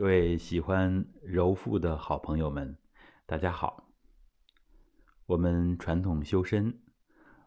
[0.00, 2.74] 各位喜欢揉腹的好朋友们，
[3.26, 3.86] 大家好。
[5.26, 6.80] 我们传统修身，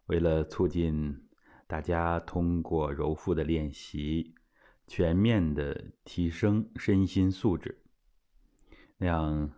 [0.06, 1.28] 为了促进
[1.66, 4.36] 大家通过揉腹的练习，
[4.86, 7.82] 全面的提升身心素质，
[8.98, 9.52] 那样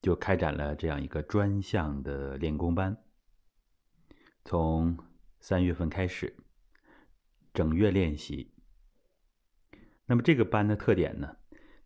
[0.00, 2.96] 就开展了这样一个专项的练功班。
[4.44, 4.96] 从
[5.40, 6.36] 三月份开始，
[7.52, 8.52] 整月练习。
[10.04, 11.36] 那么这个班的特点呢？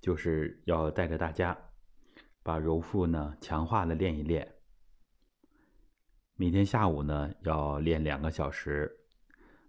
[0.00, 1.56] 就是要带着大家
[2.42, 4.54] 把揉腹呢强化的练一练。
[6.36, 8.90] 每天下午呢要练两个小时，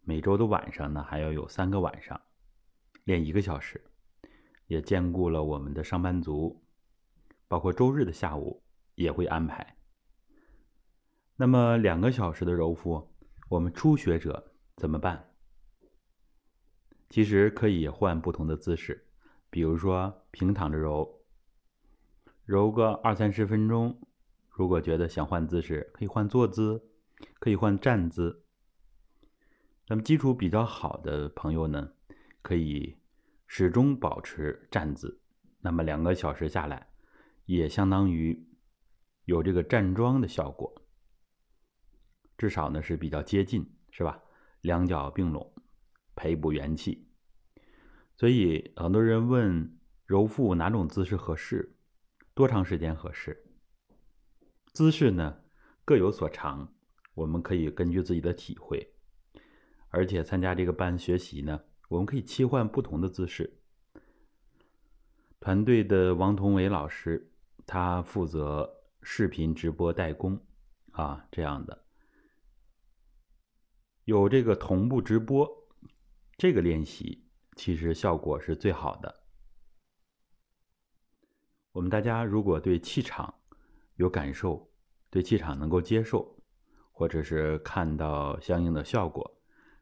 [0.04, 2.20] 每周的晚上呢还要有三个晚上
[3.04, 3.84] 练一个小时，
[4.68, 6.64] 也兼顾了我们的上班族，
[7.48, 8.64] 包括周日的下午
[8.96, 9.76] 也会安排。
[11.36, 13.14] 那么两个小时的揉腹，
[13.50, 15.30] 我们初学者怎么办？
[17.10, 19.11] 其实可以换不同的姿势。
[19.52, 21.22] 比如说平躺着揉，
[22.46, 24.02] 揉个二三十分钟。
[24.50, 26.82] 如果觉得想换姿势，可以换坐姿，
[27.40, 28.46] 可以换站姿。
[29.88, 31.92] 那么基础比较好的朋友呢，
[32.42, 32.98] 可以
[33.46, 35.22] 始终保持站姿。
[35.60, 36.88] 那么两个小时下来，
[37.46, 38.48] 也相当于
[39.26, 40.82] 有这个站桩的效果，
[42.38, 44.24] 至少呢是比较接近，是吧？
[44.62, 45.54] 两脚并拢，
[46.16, 47.11] 培补元气。
[48.16, 51.76] 所以很多人问揉腹哪种姿势合适，
[52.34, 53.46] 多长时间合适？
[54.74, 55.42] 姿势呢
[55.84, 56.74] 各有所长，
[57.14, 58.94] 我们可以根据自己的体会，
[59.90, 63.60] 而且参加这个班学习呢，我们可以切换不同的姿势。
[65.40, 67.34] 团队的王同伟老师，
[67.66, 68.70] 他负责
[69.02, 70.40] 视频直播代工，
[70.92, 71.86] 啊，这样的
[74.04, 75.50] 有这个同步直播
[76.38, 77.26] 这个练习。
[77.62, 79.22] 其实效果是最好的。
[81.74, 83.36] 我们大家如果对气场
[83.98, 84.72] 有感受，
[85.12, 86.40] 对气场能够接受，
[86.92, 89.40] 或者是看到相应的效果，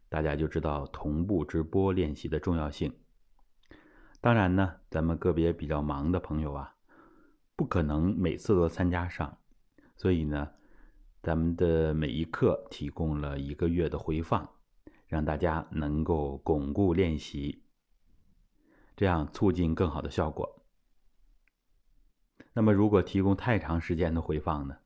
[0.09, 2.93] 大家就知道同步直播练习的重要性。
[4.19, 6.75] 当然呢，咱们个别比较忙的朋友啊，
[7.55, 9.37] 不可能每次都参加上，
[9.95, 10.51] 所以呢，
[11.21, 14.49] 咱们的每一课提供了一个月的回放。
[15.07, 17.63] 让大家能够巩固练习，
[18.99, 20.61] 这样促进更好的效果。
[22.51, 24.77] 那么，如果提供太长时间的回放呢？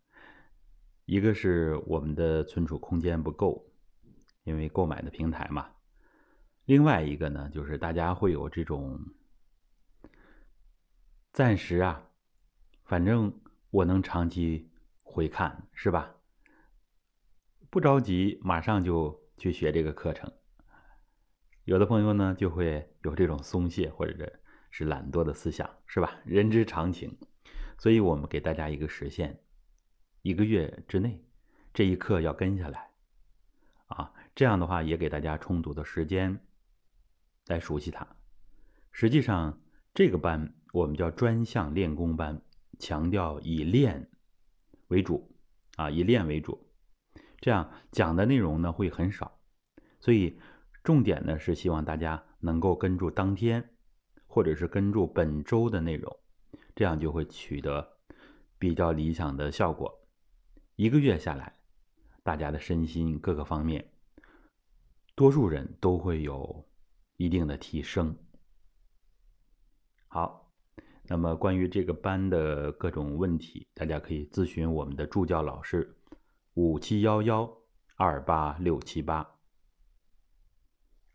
[1.05, 3.65] 一个是我们的存储空间不够，
[4.43, 5.63] 因为购买的平台嘛；
[6.65, 8.99] 另外一个呢，就是大家会有这种
[11.31, 12.07] 暂时啊，
[12.83, 13.41] 反正
[13.71, 14.69] 我能长期
[15.01, 16.13] 回看，是吧？
[17.71, 19.23] 不着急，马上就。
[19.35, 20.31] 去学这个课程，
[21.65, 24.33] 有的朋友呢就会有这种松懈或者
[24.69, 26.19] 是懒惰的思想，是吧？
[26.25, 27.17] 人之常情。
[27.77, 29.39] 所以我们给大家一个时限，
[30.21, 31.23] 一个月之内，
[31.73, 32.91] 这一课要跟下来，
[33.87, 36.39] 啊，这样的话也给大家充足的时间
[37.47, 38.07] 来熟悉它。
[38.91, 39.61] 实际上，
[39.93, 42.41] 这个班我们叫专项练功班，
[42.77, 44.09] 强调以练
[44.87, 45.35] 为主，
[45.77, 46.69] 啊，以练为主。
[47.39, 49.39] 这样讲的内容呢会很少，
[49.99, 50.39] 所以
[50.83, 53.69] 重点呢是希望大家能够跟住当天，
[54.27, 56.13] 或者是跟住本周的内容，
[56.75, 57.97] 这样就会取得
[58.59, 60.01] 比较理想的效果。
[60.75, 61.55] 一个月下来，
[62.21, 63.93] 大家的身心各个方面，
[65.15, 66.65] 多数人都会有
[67.17, 68.17] 一定的提升。
[70.07, 70.51] 好，
[71.07, 75.95] 那么关于这个班的各种问题，大家可以咨询我们的助教老师。
[76.55, 77.51] 五七幺幺
[77.95, 79.32] 二八六七八，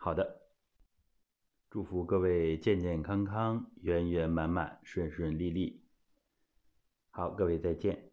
[0.01, 0.43] 好的，
[1.69, 5.83] 祝福各位健健康康、圆圆满满、顺顺利利。
[7.11, 8.08] 好，各位再见。